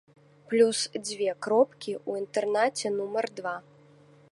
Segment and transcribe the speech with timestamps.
[0.53, 3.55] Плюс дзве кропкі ў інтэрнаце нумар два.